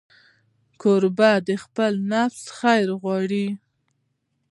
[0.81, 3.47] کوربه د خپل نفس خیر غواړي.